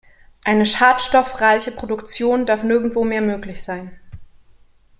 [0.45, 3.99] Eine schadstoffreiche Produktion darf nirgendwo mehr möglich sein.